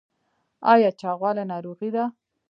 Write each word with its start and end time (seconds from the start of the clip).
ایا 0.73 0.89
چاغوالی 0.99 1.43
ناروغي 1.51 1.89
ده؟ 1.95 2.03